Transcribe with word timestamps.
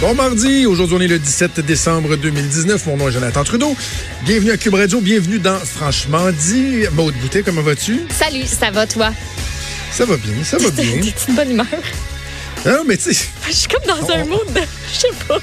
Bon 0.00 0.14
mardi, 0.14 0.64
aujourd'hui 0.66 0.96
on 0.96 1.00
est 1.00 1.08
le 1.08 1.18
17 1.18 1.60
décembre 1.60 2.14
2019. 2.16 2.86
Mon 2.86 2.96
nom 2.98 3.08
est 3.08 3.12
Jonathan 3.12 3.42
Trudeau. 3.42 3.74
Bienvenue 4.24 4.52
à 4.52 4.56
Cube 4.56 4.74
Radio, 4.74 5.00
bienvenue 5.00 5.40
dans 5.40 5.58
Franchement 5.58 6.30
dit. 6.30 6.84
Maude 6.92 7.14
Boutet, 7.16 7.42
comment 7.42 7.62
vas-tu? 7.62 8.02
Salut, 8.16 8.44
ça 8.46 8.70
va 8.70 8.86
toi? 8.86 9.10
Ça 9.90 10.04
va 10.04 10.16
bien, 10.16 10.44
ça 10.44 10.56
va 10.58 10.70
bien. 10.70 11.00
T'es 11.02 11.12
une 11.28 11.34
bonne 11.34 11.50
humeur? 11.50 11.66
Non, 12.64 12.84
mais 12.86 12.96
tu 12.96 13.12
sais. 13.12 13.26
Je 13.48 13.52
suis 13.52 13.68
comme 13.68 13.82
dans 13.86 14.08
un 14.12 14.24
mood 14.24 14.52
de. 14.54 14.60
Je 14.92 14.98
sais 15.00 15.08
pas. 15.26 15.38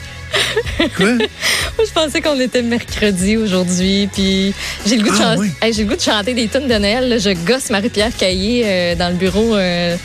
Quoi? 0.97 1.11
Moi, 1.13 1.85
je 1.87 1.91
pensais 1.93 2.21
qu'on 2.21 2.39
était 2.39 2.61
mercredi 2.61 3.35
aujourd'hui, 3.37 4.07
puis 4.13 4.53
j'ai 4.85 4.97
le 4.97 5.03
goût 5.03 5.09
de 5.09 5.15
Ah, 5.15 5.35
chanter. 5.35 5.39
oui. 5.41 5.51
Hey, 5.61 5.73
j'ai 5.73 5.83
le 5.83 5.89
goût 5.89 5.95
de 5.95 6.01
chanter 6.01 6.33
des 6.33 6.47
tunes 6.47 6.67
de 6.67 6.73
Noël. 6.77 7.09
là. 7.09 7.17
Je 7.17 7.31
gosse 7.45 7.69
Marie-Pierre 7.71 8.15
Caillé 8.17 8.63
euh, 8.65 8.95
dans 8.95 9.09
le 9.09 9.15
bureau 9.15 9.55
euh, 9.55 9.95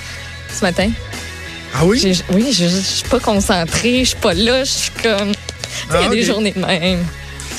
ce 0.52 0.60
matin. 0.64 0.88
Ah 1.74 1.84
oui? 1.84 2.00
Oui, 2.32 2.52
je, 2.52 2.66
suis 2.66 3.08
pas 3.08 3.20
concentrée, 3.20 4.00
je 4.00 4.08
suis 4.10 4.16
pas 4.18 4.34
là, 4.34 4.64
je 4.64 4.70
suis 4.70 4.90
comme. 5.02 5.32
Il 5.90 5.94
y 5.94 5.96
a 5.96 6.00
Ah, 6.06 6.08
des 6.08 6.22
journées 6.22 6.52
de 6.52 6.60
même. 6.64 7.04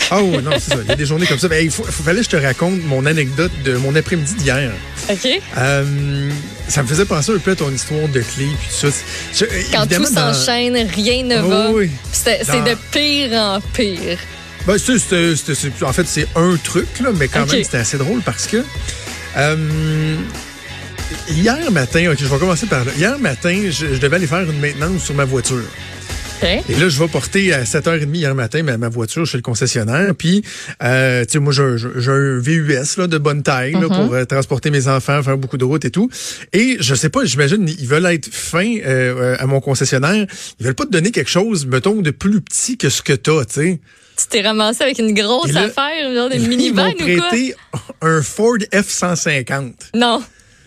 Ah 0.09 0.21
oui, 0.21 0.37
non, 0.43 0.51
c'est 0.59 0.71
ça. 0.71 0.79
Il 0.83 0.89
y 0.89 0.91
a 0.91 0.95
des 0.95 1.05
journées 1.05 1.25
comme 1.25 1.39
ça. 1.39 1.47
Ben, 1.47 1.63
il 1.63 1.71
fallait 1.71 2.19
que 2.19 2.25
je 2.25 2.29
te 2.29 2.35
raconte 2.35 2.83
mon 2.83 3.05
anecdote 3.05 3.51
de 3.63 3.77
mon 3.77 3.95
après-midi 3.95 4.33
d'hier. 4.35 4.71
OK? 5.09 5.27
Euh, 5.57 6.29
ça 6.67 6.83
me 6.83 6.87
faisait 6.87 7.05
penser 7.05 7.31
un 7.33 7.37
peu 7.37 7.51
à 7.51 7.55
ton 7.55 7.71
histoire 7.71 8.07
de 8.09 8.19
clé 8.21 8.47
puis 8.59 8.67
tout 8.81 8.89
ça. 8.91 8.97
Je- 9.33 9.45
Quand 9.71 9.85
tout 9.87 10.03
dans- 10.13 10.33
s'enchaîne, 10.33 10.75
rien 10.93 11.23
ne 11.23 11.37
Ah 11.37 11.41
va. 11.41 11.71
oui. 11.71 11.89
C'est 12.11 12.45
Dans- 12.45 12.63
de 12.63 12.75
pire 12.91 13.31
en 13.33 13.61
pire. 13.73 14.17
Ben, 14.67 14.77
c'est- 14.77 14.99
c'est- 14.99 15.35
c'est- 15.55 15.83
en 15.83 15.93
fait, 15.93 16.07
c'est 16.07 16.27
un 16.35 16.57
truc, 16.63 16.87
là, 17.01 17.09
mais 17.17 17.27
quand 17.29 17.49
même, 17.51 17.63
c'était 17.63 17.77
assez 17.77 17.97
drôle 17.97 18.21
parce 18.21 18.45
que 18.47 18.63
euh, 19.37 20.15
hier 21.29 21.71
matin, 21.71 22.11
ok, 22.11 22.17
je 22.19 22.25
vais 22.25 22.37
commencer 22.39 22.65
par 22.67 22.85
là. 22.85 22.91
Hier 22.97 23.17
matin, 23.19 23.55
je, 23.69 23.93
je 23.93 23.99
devais 23.99 24.15
aller 24.15 24.27
faire 24.27 24.49
une 24.49 24.59
maintenance 24.59 25.03
sur 25.03 25.13
ma 25.15 25.25
voiture. 25.25 25.63
OK? 26.43 26.47
Et 26.69 26.75
là, 26.75 26.89
je 26.89 26.99
vais 26.99 27.07
porter 27.07 27.53
à 27.53 27.63
7h30 27.63 28.15
hier 28.15 28.33
matin 28.33 28.63
ma, 28.63 28.75
ma 28.77 28.89
voiture 28.89 29.27
chez 29.27 29.37
le 29.37 29.43
concessionnaire. 29.43 30.13
Puis, 30.17 30.43
euh, 30.83 31.23
tu 31.25 31.33
sais, 31.33 31.39
moi, 31.39 31.53
j'ai 31.53 31.61
un- 31.61 31.77
j'ai 31.77 32.11
un 32.11 32.39
VUS 32.39 32.97
là, 32.97 33.05
de 33.07 33.17
bonne 33.19 33.43
taille 33.43 33.73
là, 33.73 33.87
pour 33.87 34.13
euh, 34.13 34.25
transporter 34.25 34.71
mes 34.71 34.87
enfants, 34.87 35.21
faire 35.21 35.37
beaucoup 35.37 35.57
de 35.57 35.65
routes 35.65 35.85
et 35.85 35.91
tout. 35.91 36.09
Et 36.51 36.77
je 36.79 36.95
sais 36.95 37.09
pas, 37.09 37.25
j'imagine, 37.25 37.67
ils 37.69 37.87
veulent 37.87 38.07
être 38.07 38.27
fins 38.33 38.77
euh, 38.83 39.35
euh, 39.35 39.35
à 39.39 39.45
mon 39.45 39.61
concessionnaire. 39.61 40.25
Ils 40.59 40.65
veulent 40.65 40.73
pas 40.75 40.85
te 40.85 40.91
donner 40.91 41.11
quelque 41.11 41.29
chose, 41.29 41.65
mettons, 41.67 42.01
de 42.01 42.09
plus 42.11 42.41
petit 42.41 42.75
que 42.77 42.89
ce 42.89 43.01
que 43.03 43.13
t'as, 43.13 43.45
tu 43.45 43.53
sais. 43.53 43.79
Tu 44.17 44.27
t'es 44.27 44.41
ramassé 44.41 44.83
avec 44.83 44.97
une 44.99 45.13
grosse 45.13 45.51
là- 45.51 45.61
affaire, 45.65 46.13
genre 46.13 46.31
Et 46.31 46.35
une 46.37 46.43
là, 46.43 46.47
minivan 46.49 46.87
ils 46.97 47.03
ou 47.03 47.07
m'ont 47.07 47.17
quoi? 47.19 47.27
prêté 47.29 47.55
un 48.01 48.21
Ford 48.21 48.57
F-150. 48.73 49.73
Non, 49.95 50.21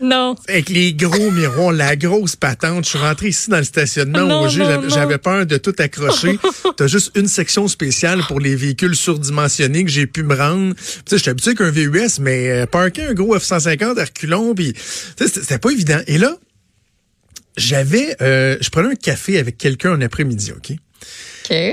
non. 0.04 0.36
Avec 0.48 0.68
les 0.68 0.92
gros 0.94 1.30
miroirs, 1.30 1.72
la 1.72 1.96
grosse 1.96 2.36
patente. 2.36 2.84
Je 2.84 2.90
suis 2.90 2.98
rentré 2.98 3.28
ici 3.28 3.50
dans 3.50 3.58
le 3.58 3.64
stationnement 3.64 4.20
Non, 4.26 4.40
au 4.40 4.42
non, 4.44 4.48
J'avais- 4.88 5.18
peur 5.18 5.46
de 5.46 5.56
tout 5.56 5.74
accrocher. 5.78 6.38
T'as 6.76 6.86
juste 6.86 7.12
une 7.16 7.28
section 7.28 7.66
spéciale 7.68 8.20
pour 8.28 8.40
les 8.40 8.54
véhicules 8.56 8.94
surdimensionnés 8.94 9.84
que 9.84 9.90
j'ai 9.90 10.06
pu 10.06 10.22
me 10.22 10.34
rendre. 10.34 10.74
Tu 10.74 10.82
sais, 11.06 11.18
j'étais 11.18 11.30
habitué 11.30 11.54
qu'un 11.54 11.70
VUS, 11.70 12.18
mais 12.20 12.50
euh, 12.50 12.66
parker 12.66 13.04
un 13.06 13.14
gros 13.14 13.36
F-150 13.36 13.98
à 13.98 14.04
reculons, 14.04 14.54
puis 14.54 14.74
c'était 15.18 15.58
pas 15.58 15.70
évident. 15.70 16.00
Et 16.06 16.18
là, 16.18 16.36
j'avais, 17.56 18.16
euh, 18.20 18.56
je 18.60 18.68
prenais 18.70 18.88
un 18.90 18.94
café 18.96 19.38
avec 19.38 19.58
quelqu'un 19.58 19.92
un 19.92 20.00
après-midi, 20.00 20.52
OK? 20.52 20.76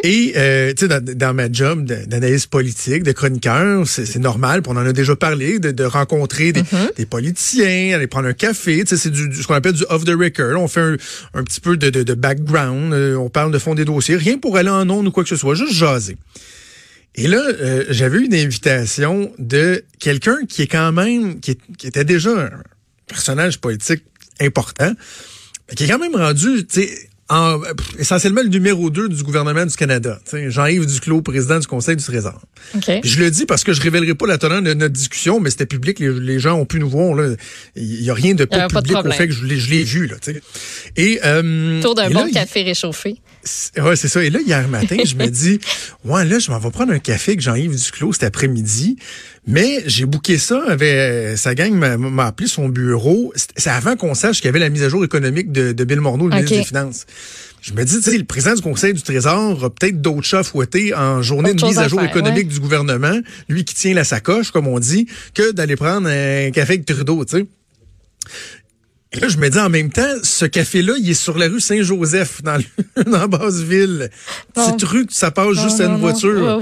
Et 0.04 0.34
euh, 0.36 0.74
tu 0.74 0.82
sais, 0.82 0.88
dans, 0.88 1.02
dans 1.04 1.34
ma 1.34 1.52
job 1.52 1.86
d'analyse 1.86 2.46
politique, 2.46 3.04
de 3.04 3.12
chroniqueur, 3.14 3.88
c'est 3.88 4.18
normal, 4.20 4.62
puis 4.62 4.72
on 4.74 4.78
en 4.78 4.86
a 4.86 4.92
déjà 4.94 5.16
parlé, 5.16 5.60
de, 5.60 5.72
de 5.72 5.84
rencontrer 5.84 6.52
des, 6.52 6.62
des 6.98 7.06
politiciens, 7.06 7.96
aller 7.96 8.08
prendre 8.08 8.28
un 8.28 8.34
café. 8.34 8.80
Tu 8.84 8.88
sais, 8.88 8.98
c'est 8.98 9.10
du, 9.10 9.30
du- 9.30 9.42
ce 9.42 9.48
qu'on 9.48 9.54
appelle 9.54 9.74
du 9.74 9.84
off 9.90 10.04
the 10.04 10.10
record. 10.10 10.60
On 10.62 10.68
fait 10.68 10.82
un, 10.82 10.98
un 11.34 11.44
petit 11.44 11.62
peu 11.62 11.78
de, 11.78 11.90
de, 11.90 12.04
de 12.04 12.14
background, 12.14 12.94
euh, 12.94 13.16
on 13.16 13.30
parle 13.30 13.52
de 13.52 13.60
fond 13.60 13.74
des 13.76 13.86
dossiers, 13.86 14.16
rien 14.18 14.38
pour 14.38 14.58
aller 14.58 14.70
en 14.70 14.90
ondes 14.90 15.08
ou 15.08 15.12
quoi 15.12 15.24
que 15.24 15.30
ce 15.30 15.36
soit, 15.38 15.56
juste 15.56 15.74
jaser. 15.74 16.18
Et 17.16 17.28
là, 17.28 17.42
euh, 17.42 17.86
j'avais 17.90 18.20
eu 18.20 18.26
une 18.26 18.34
invitation 18.36 19.32
de 19.38 19.84
quelqu'un 20.00 20.38
qui 20.48 20.62
est 20.64 20.68
quand 20.68 20.92
même, 20.92 21.40
qui, 21.40 21.52
est- 21.52 21.60
qui 21.78 21.88
était 21.88 22.06
déjà 22.06 22.32
un 22.32 22.50
personnage 23.08 23.60
politique 23.60 24.04
important, 24.42 24.92
mais 25.70 25.76
qui 25.76 25.84
est 25.84 25.88
quand 25.88 26.00
même 26.00 26.16
rendu, 26.16 26.66
tu 26.68 26.82
sais, 26.82 27.10
en- 27.32 27.62
essentiellement 27.98 28.42
le 28.42 28.50
numéro 28.50 28.90
2 28.90 29.10
du 29.10 29.24
gouvernement 29.24 29.66
du 29.66 29.76
Canada. 29.76 30.20
Jean-Yves 30.32 30.86
Duclos, 30.86 31.22
président 31.22 31.60
du 31.60 31.66
Conseil 31.68 31.96
du 31.96 32.04
Trésor. 32.04 32.42
Je 33.04 33.20
le 33.20 33.32
dis 33.32 33.46
parce 33.46 33.64
que 33.64 33.74
je 33.74 33.82
révélerai 33.82 34.16
pas 34.16 34.28
la 34.28 34.38
teneur 34.38 34.62
de 34.62 34.74
notre 34.74 34.94
discussion, 34.94 35.40
mais 35.40 35.50
c'était 35.50 35.66
public, 35.66 36.00
les, 36.00 36.12
les 36.20 36.40
gens 36.40 36.56
ont 36.60 36.66
pu 36.66 36.80
nous 36.80 36.90
voir. 36.90 37.16
là. 37.16 37.34
Il 37.76 38.02
y 38.04 38.10
a 38.10 38.14
rien 38.14 38.34
de 38.34 38.46
pas 38.46 38.58
avait 38.58 38.74
pas 38.74 38.82
de 38.82 38.88
public 38.88 39.06
au 39.06 39.12
fait 39.12 39.28
que 39.28 39.34
je 39.34 39.46
l'ai 39.46 39.84
vu. 39.84 40.08
Là, 40.08 40.16
et, 40.98 41.20
euh, 41.26 41.80
Autour 41.80 41.96
d'un 41.96 42.10
bon 42.10 42.26
là, 42.26 42.32
café 42.32 42.64
réchauffé. 42.64 43.16
Ouais, 43.78 43.96
c'est 43.96 44.08
ça. 44.08 44.24
Et 44.24 44.30
là, 44.30 44.40
hier 44.46 44.68
matin, 44.68 44.98
je 45.04 45.16
me 45.16 45.28
dis, 45.28 45.60
ouais, 46.06 46.26
là, 46.26 46.38
je 46.38 46.52
m'en 46.52 46.60
vais 46.60 46.70
prendre 46.70 46.92
un 46.94 47.00
café 47.00 47.32
avec 47.32 47.42
Jean-Yves 47.42 47.76
Duclos 47.76 48.14
cet 48.14 48.24
après-midi. 48.24 48.98
Mais 49.48 49.82
j'ai 49.88 50.06
booké 50.06 50.38
ça, 50.38 50.62
avec, 50.68 51.38
sa 51.38 51.56
gang 51.56 51.74
m'a- 51.74 51.98
m'a 51.98 52.28
appelé 52.28 52.48
son 52.48 52.70
bureau. 52.70 53.34
C'est 53.58 53.70
avant 53.72 53.96
qu'on 53.96 54.14
sache 54.14 54.38
qu'il 54.38 54.46
y 54.46 54.50
avait 54.50 54.60
la 54.60 54.70
mise 54.70 54.84
à 54.84 54.90
jour 54.90 55.04
économique 55.04 55.52
de, 55.52 55.72
de 55.72 55.84
Bill 55.84 56.00
Morneau, 56.00 56.28
le 56.28 56.36
ministre 56.36 56.56
des 56.58 56.64
Finances. 56.64 57.06
Je 57.62 57.74
me 57.74 57.84
dis, 57.84 57.96
tu 57.98 58.02
sais, 58.04 58.18
le 58.18 58.24
président 58.24 58.54
du 58.56 58.62
Conseil 58.62 58.94
du 58.94 59.02
Trésor 59.02 59.64
a 59.66 59.70
peut-être 59.72 60.00
d'autres 60.02 60.24
chats 60.24 60.40
à 60.40 60.44
fouetter 60.44 60.94
en 60.94 61.22
journée 61.24 61.52
Autre 61.52 61.62
de 61.62 61.66
mise 61.68 61.78
à 61.80 61.84
à 61.84 61.88
jour 61.88 62.00
faire, 62.02 62.10
économique 62.10 62.48
du 62.50 62.60
gouvernement, 62.60 63.20
lui 63.50 63.66
qui 63.66 63.74
tient 63.76 63.94
la 63.96 64.04
sacoche, 64.04 64.52
comme 64.52 64.68
on 64.68 64.80
dit, 64.80 65.08
que 65.34 65.52
d'aller 65.52 65.76
prendre 65.76 66.08
un 66.08 66.52
café 66.52 66.74
avec 66.74 66.86
Trudeau, 66.86 67.26
tu 67.26 67.38
sais. 67.38 67.46
Et 69.14 69.20
là, 69.20 69.28
je 69.28 69.38
me 69.38 69.50
dis 69.50 69.60
en 69.60 69.70
même 69.70 69.92
temps, 69.92 70.08
ce 70.24 70.46
café-là, 70.46 70.94
il 71.00 71.10
est 71.10 71.14
sur 71.16 71.38
la 71.38 71.48
rue 71.48 71.60
Saint-Joseph, 71.60 72.42
dans, 72.44 72.58
le- 72.58 73.04
dans 73.12 73.28
Basse-Ville. 73.28 74.10
Bon. 74.56 74.66
Petite 74.72 74.88
rue 74.88 75.06
que 75.06 75.14
ça 75.14 75.32
passe 75.32 75.54
juste 75.62 75.80
Non, 75.80 75.82
à 75.82 75.84
une 75.84 75.92
non, 75.92 75.98
non. 75.98 75.98
voiture. 75.98 76.62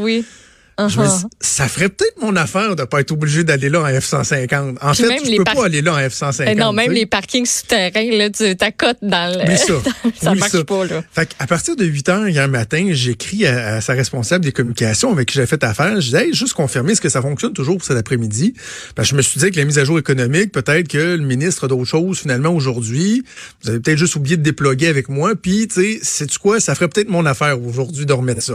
Je 0.88 1.00
me 1.00 1.06
Uh-huh. 1.06 1.20
dis, 1.20 1.26
ça 1.42 1.68
ferait 1.68 1.90
peut-être 1.90 2.22
mon 2.22 2.36
affaire 2.36 2.76
de 2.76 2.84
pas 2.84 3.02
être 3.02 3.12
obligé 3.12 3.44
d'aller 3.44 3.70
là 3.70 3.82
en 3.82 3.88
F-150. 3.88 4.76
En 4.82 4.92
Puis 4.94 5.04
fait, 5.04 5.20
les 5.26 5.38
peux 5.38 5.44
par- 5.44 5.56
pas 5.56 5.66
aller 5.66 5.82
là 5.82 5.94
en 5.96 5.98
F-150. 6.00 6.46
Eh 6.48 6.56
non, 6.56 6.72
même 6.72 6.88
tu 6.88 6.94
sais. 6.94 7.00
les 7.00 7.06
parkings 7.06 7.46
souterrains, 7.46 8.12
là, 8.18 8.30
tu 8.30 8.56
t'accotes 8.56 8.98
dans 9.02 9.36
le. 9.38 9.50
Oui, 9.50 9.58
ça. 9.58 9.66
ça 10.22 10.32
Oui, 10.32 10.40
marche 10.40 10.52
ça. 10.52 10.64
pas, 10.64 10.86
là. 10.86 11.04
Fait 11.12 11.30
à 11.40 11.48
partir 11.48 11.76
de 11.76 11.84
8 11.86 12.10
heures 12.10 12.28
hier 12.30 12.48
matin, 12.48 12.90
j'écris 12.92 13.46
à, 13.46 13.76
à 13.76 13.82
sa 13.82 13.94
responsable 13.94 14.46
des 14.46 14.52
communications 14.52 15.12
avec 15.12 15.28
qui 15.30 15.36
j'ai 15.36 15.46
fait 15.46 15.64
affaire. 15.64 16.00
Je 16.00 16.06
disais, 16.06 16.28
hey, 16.28 16.34
juste 16.34 16.54
confirmer, 16.54 16.94
est-ce 16.94 17.02
que 17.02 17.10
ça 17.10 17.22
fonctionne 17.22 17.54
toujours 17.54 17.78
pour 17.78 17.86
cet 17.86 17.98
après-midi? 17.98 18.54
Que 18.96 19.04
je 19.04 19.16
me 19.16 19.22
suis 19.22 19.40
dit 19.40 19.52
que 19.52 19.58
la 19.58 19.66
mise 19.66 19.80
à 19.80 19.84
jour 19.86 20.00
économique, 20.00 20.52
peut-être 20.52 20.88
que 20.88 20.98
le 20.98 21.24
ministre 21.26 21.66
a 21.66 21.68
d'autres 21.68 21.86
choses 21.86 22.20
finalement 22.20 22.50
aujourd'hui. 22.52 23.24
Vous 23.64 23.70
avez 23.72 23.80
peut-être 23.80 23.98
juste 23.98 24.16
oublié 24.16 24.38
de 24.38 24.44
déploguer 24.44 24.88
avec 24.88 25.10
moi. 25.10 25.34
Puis, 25.36 25.68
tu 25.68 25.76
sais, 25.82 26.00
sais-tu 26.04 26.38
quoi? 26.40 26.60
Ça 26.60 26.76
ferait 26.76 26.88
peut-être 26.88 27.10
mon 27.10 27.26
affaire 27.26 27.62
aujourd'hui 27.62 28.06
de 28.06 28.14
remettre 28.14 28.42
ça. 28.44 28.54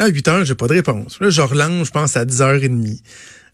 Là, 0.00 0.06
à 0.06 0.08
8 0.08 0.28
heures, 0.28 0.44
j'ai 0.46 0.54
pas 0.54 0.66
de 0.66 0.72
réponse. 0.72 1.18
Là, 1.20 1.28
je 1.28 1.42
relance, 1.42 1.88
je 1.88 1.90
pense, 1.92 2.16
à 2.16 2.24
10h30. 2.24 3.00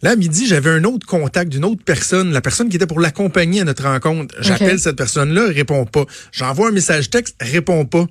Là, 0.02 0.10
à 0.10 0.16
midi, 0.16 0.46
j'avais 0.46 0.70
un 0.70 0.84
autre 0.84 1.04
contact 1.06 1.50
d'une 1.50 1.64
autre 1.64 1.82
personne, 1.84 2.30
la 2.32 2.40
personne 2.40 2.68
qui 2.68 2.76
était 2.76 2.86
pour 2.86 3.00
l'accompagner 3.00 3.62
à 3.62 3.64
notre 3.64 3.82
rencontre. 3.84 4.32
J'appelle 4.40 4.78
cette 4.78 4.94
personne-là, 4.94 5.46
elle 5.48 5.52
répond 5.54 5.84
pas. 5.86 6.04
J'envoie 6.30 6.68
un 6.68 6.70
message 6.70 7.10
texte, 7.10 7.34
elle 7.40 7.48
répond 7.50 7.84
pas. 7.86 8.06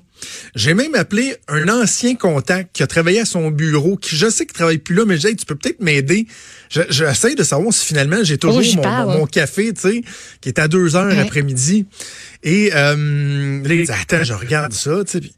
J'ai 0.54 0.74
même 0.74 0.94
appelé 0.96 1.36
un 1.48 1.66
ancien 1.68 2.14
contact 2.16 2.70
qui 2.74 2.82
a 2.82 2.86
travaillé 2.86 3.20
à 3.20 3.24
son 3.24 3.50
bureau, 3.50 3.96
qui 3.96 4.16
je 4.16 4.28
sais 4.28 4.44
qu'il 4.44 4.52
travaille 4.54 4.78
plus 4.78 4.94
là, 4.96 5.04
mais 5.06 5.16
j'ai 5.16 5.30
dit, 5.30 5.36
tu 5.36 5.46
peux 5.46 5.54
peut-être 5.54 5.80
m'aider. 5.80 6.26
Je- 6.70 6.82
J'essaie 6.90 7.36
de 7.36 7.44
savoir 7.44 7.72
si 7.72 7.86
finalement 7.86 8.18
j'ai 8.22 8.36
toujours 8.36 8.58
Oh, 8.58 8.62
j'y 8.62 8.76
mon, 8.76 8.82
parle. 8.82 9.06
mon- 9.12 9.18
mon 9.20 9.26
café, 9.26 9.72
tu 9.72 9.80
sais, 9.80 10.02
qui 10.42 10.48
est 10.50 10.58
à 10.58 10.68
2 10.68 10.94
heures 10.96 11.06
Ouais. 11.12 11.18
après-midi. 11.20 11.86
Et 12.42 12.70
euh, 12.74 13.60
dit, 13.62 13.86
attends, 13.92 14.24
je 14.24 14.34
regarde 14.34 14.72
ça, 14.72 15.04
tu 15.06 15.20
sais. 15.20 15.30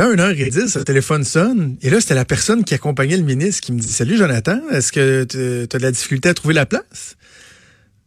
Là, 0.00 0.06
1h10, 0.14 0.78
le 0.78 0.84
téléphone 0.84 1.24
sonne. 1.24 1.76
Et 1.82 1.90
là, 1.90 2.00
c'était 2.00 2.14
la 2.14 2.24
personne 2.24 2.64
qui 2.64 2.72
accompagnait 2.72 3.18
le 3.18 3.22
ministre 3.22 3.60
qui 3.60 3.70
me 3.70 3.78
dit 3.78 3.92
Salut 3.92 4.16
Jonathan, 4.16 4.58
est-ce 4.70 4.92
que 4.92 5.24
tu 5.24 5.36
as 5.36 5.78
de 5.78 5.82
la 5.82 5.92
difficulté 5.92 6.30
à 6.30 6.32
trouver 6.32 6.54
la 6.54 6.64
place? 6.64 7.16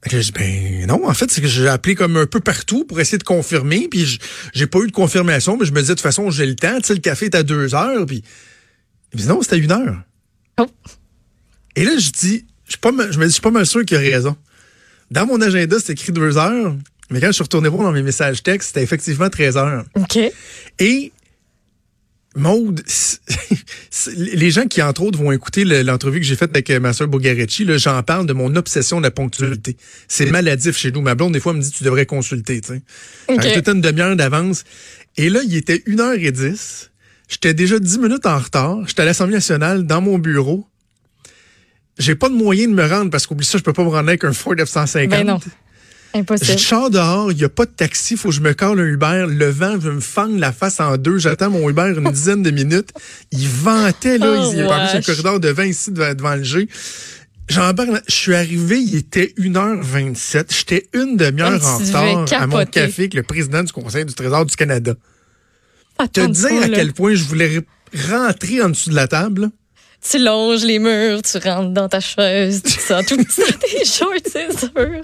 Je 0.10 0.18
dis, 0.18 0.32
ben 0.32 0.88
non, 0.88 1.08
en 1.08 1.14
fait, 1.14 1.30
c'est 1.30 1.40
que 1.40 1.48
j'ai 1.48 1.68
appelé 1.68 1.94
comme 1.94 2.18
un 2.18 2.26
peu 2.26 2.40
partout 2.40 2.84
pour 2.84 3.00
essayer 3.00 3.20
de 3.20 3.24
confirmer, 3.24 3.88
puis 3.90 4.08
je- 4.08 4.18
j'ai 4.56 4.66
pas 4.66 4.80
eu 4.80 4.88
de 4.88 4.92
confirmation, 4.92 5.56
mais 5.56 5.66
je 5.68 5.72
me 5.72 5.82
disais 5.82 5.94
de 5.94 5.98
toute 6.00 6.02
façon, 6.02 6.32
j'ai 6.32 6.48
le 6.48 6.56
temps, 6.56 6.76
tu 6.82 6.88
sais, 6.88 6.94
le 6.96 7.00
café 7.00 7.26
est 7.26 7.36
à 7.36 7.44
deux 7.44 7.76
heures, 7.76 8.08
puis 8.08 8.24
il 9.14 9.18
me 9.18 9.22
dit 9.22 9.28
non, 9.30 9.44
c'était 9.44 9.58
à 9.58 9.60
une 9.60 9.72
heure. 9.72 10.02
Oh. 10.60 10.66
Et 11.76 11.86
là, 11.86 11.92
je 12.00 12.10
dis, 12.10 12.46
je 12.66 12.72
suis 12.72 12.80
pas 12.80 12.90
je 12.90 13.20
me 13.20 13.26
dis, 13.26 13.30
je 13.30 13.34
suis 13.34 13.42
pas 13.42 13.52
mal 13.52 13.68
sûr 13.68 13.86
qu'il 13.86 13.98
a 13.98 14.00
raison. 14.00 14.36
Dans 15.12 15.28
mon 15.28 15.40
agenda, 15.42 15.78
c'est 15.80 15.94
écrit 15.94 16.12
deux 16.12 16.38
heures, 16.40 16.76
mais 17.12 17.22
quand 17.22 17.28
je 17.28 17.34
suis 17.34 17.44
retourné 17.44 17.70
voir 17.70 17.84
dans 17.84 17.92
mes 17.92 18.02
messages 18.02 18.42
textes, 18.42 18.70
c'était 18.70 18.82
effectivement 18.82 19.30
13 19.30 19.58
heures. 19.58 19.86
OK. 19.94 20.18
Et 20.80 21.12
Maude, 22.36 22.82
les 24.18 24.52
gens 24.52 24.66
qui, 24.68 24.82
entre 24.82 25.04
autres, 25.04 25.20
vont 25.20 25.32
écouter 25.32 25.66
le- 25.66 25.82
l'entrevue 25.84 26.20
que 26.20 26.26
j'ai 26.26 26.36
faite 26.36 26.50
avec 26.52 26.70
euh, 26.70 26.80
ma 26.80 26.94
soeur 26.94 27.08
Bogarecci, 27.08 27.64
là, 27.66 27.78
j'en 27.78 28.02
parle 28.04 28.26
de 28.26 28.34
mon 28.34 28.56
obsession 28.56 28.98
de 28.98 29.04
la 29.04 29.12
ponctualité. 29.12 29.78
C'est 30.08 30.26
maladif 30.32 30.76
chez 30.78 30.92
nous. 30.92 31.02
Ma 31.02 31.16
blonde, 31.16 31.34
des 31.34 31.40
fois, 31.40 31.54
me 31.54 31.62
dit, 31.62 31.72
tu 31.72 31.84
devrais 31.84 32.06
consulter, 32.06 32.62
tu 32.62 32.70
sais. 32.74 32.82
Une 33.72 33.82
demi-heure 33.82 34.16
d'avance. 34.16 34.64
Et 35.18 35.30
là, 35.30 35.42
il 35.46 35.56
était 35.56 35.84
1h10. 35.88 36.90
J'étais 37.30 37.54
déjà 37.54 37.80
10 37.80 38.00
minutes 38.00 38.26
en 38.26 38.38
retard. 38.40 38.80
J'étais 38.88 39.04
à 39.04 39.06
l'Assemblée 39.06 39.36
nationale, 39.36 39.86
dans 39.86 40.02
mon 40.02 40.18
bureau. 40.18 40.68
J'ai 42.00 42.16
pas 42.16 42.30
de 42.30 42.34
moyen 42.34 42.68
de 42.68 42.74
me 42.74 42.86
rendre 42.88 43.12
parce 43.12 43.28
qu'oublie 43.28 43.46
ça, 43.46 43.60
je 43.60 43.64
peux 43.64 43.74
pas 43.74 43.84
me 43.84 43.90
rendre 43.90 44.10
avec 44.10 44.24
un 44.24 44.34
Ford 44.34 44.56
F-150. 44.56 45.08
Ben 45.10 45.28
non. 45.28 45.40
Impossible. 46.16 46.60
Je 46.60 46.64
sors 46.64 46.90
dehors, 46.90 47.32
il 47.32 47.38
n'y 47.38 47.44
a 47.44 47.50
pas 47.50 47.66
de 47.66 47.72
taxi, 47.72 48.16
faut 48.16 48.30
que 48.30 48.36
je 48.36 48.42
me 48.42 48.54
colle 48.54 48.80
un 48.80 48.86
Uber. 48.86 49.26
Le 49.28 49.50
vent 49.50 49.78
veut 49.78 49.94
me 49.94 50.00
fendre 50.00 50.38
la 50.38 50.52
face 50.52 50.80
en 50.80 50.98
deux. 50.98 51.18
J'attends 51.18 51.50
mon 51.50 51.68
Uber 51.70 51.94
une 51.96 52.04
dizaine 52.12 52.44
de 52.44 52.52
minutes. 52.52 52.90
Il 53.32 53.48
ventait, 53.48 54.18
là. 54.20 54.36
Oh, 54.38 54.52
il 54.54 54.60
est 54.60 54.68
parti 54.68 54.90
sur 54.90 54.98
le 55.00 55.06
corridor 55.06 55.40
de 55.40 55.50
vin 55.50 55.66
ici 55.66 55.92
devant, 55.92 56.14
devant 56.14 56.36
le 56.36 56.44
G. 56.44 56.68
J'embarque, 57.50 58.04
je 58.08 58.14
suis 58.14 58.36
arrivé, 58.36 58.80
il 58.80 58.96
était 58.96 59.34
1h27. 59.38 60.46
J'étais 60.56 60.88
une 60.94 61.18
demi-heure 61.18 61.64
en 61.66 61.78
retard 61.78 62.42
à 62.42 62.48
mon 62.48 62.66
café 62.66 63.04
avec 63.04 63.14
le 63.16 63.24
président 63.24 63.64
du 63.64 63.72
Conseil 63.72 64.06
du 64.06 64.14
Trésor 64.14 64.46
du 64.46 64.56
Canada. 64.56 64.94
Ça 66.00 66.08
Te 66.08 66.26
dire 66.26 66.50
pas, 66.50 66.66
à 66.66 66.70
quel 66.70 66.94
point 66.94 67.16
je 67.16 67.24
voulais 67.24 67.62
rentrer 68.10 68.62
en 68.62 68.70
dessous 68.70 68.90
de 68.90 68.96
la 68.96 69.08
table. 69.08 69.50
Tu 70.10 70.20
longes 70.20 70.64
les 70.64 70.80
murs, 70.80 71.22
tu 71.22 71.38
rentres 71.38 71.72
dans 71.72 71.88
ta 71.88 72.00
chaise, 72.00 72.62
tu 72.64 72.80
sens 72.80 73.06
tout 73.06 73.18
ça, 73.30 73.44
tes 73.60 73.86
shorts, 73.86 74.14
c'est 74.26 74.60
sûr. 74.60 75.04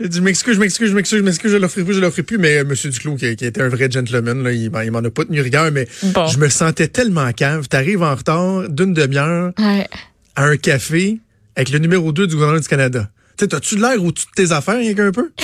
J'ai 0.00 0.08
dit, 0.08 0.16
je 0.18 0.22
m'excuse, 0.22 0.54
je 0.56 0.60
m'excuse, 0.60 0.90
je 0.90 0.94
m'excuse, 0.94 1.18
je 1.20 1.24
m'excuse, 1.24 1.52
je 1.52 1.56
l'offrirai 1.56 1.84
plus, 1.86 1.94
je 1.94 2.00
l'offrirai 2.00 2.22
plus. 2.26 2.38
Mais 2.38 2.58
euh, 2.58 2.60
M. 2.62 2.74
Duclos, 2.90 3.14
qui, 3.16 3.36
qui 3.36 3.44
était 3.46 3.62
un 3.62 3.68
vrai 3.68 3.88
gentleman, 3.90 4.42
là, 4.42 4.52
il, 4.52 4.70
m'en- 4.70 4.80
il 4.80 4.90
m'en 4.90 4.98
a 4.98 5.10
pas 5.10 5.24
tenu 5.24 5.40
rigueur, 5.40 5.70
mais 5.70 5.86
Bon. 6.02 6.26
je 6.26 6.38
me 6.38 6.48
sentais 6.48 6.88
tellement 6.88 7.30
cave. 7.32 7.68
T'arrives 7.68 8.02
en 8.02 8.14
retard 8.14 8.68
d'une 8.68 8.92
demi-heure 8.92 9.52
Ouais. 9.58 9.86
à 10.34 10.44
un 10.46 10.56
café 10.56 11.18
avec 11.56 11.70
le 11.70 11.78
numéro 11.78 12.10
2 12.12 12.26
du 12.26 12.34
gouvernement 12.34 12.60
du 12.60 12.66
Canada. 12.68 13.08
Tu 13.36 13.44
sais, 13.44 13.48
t'as-tu 13.48 13.76
de 13.76 13.82
l'air 13.82 14.02
au-dessus 14.02 14.26
de 14.36 14.42
tes 14.44 14.52
affaires, 14.52 14.76
rien 14.78 14.94
qu'un 14.94 15.12
peu? 15.12 15.30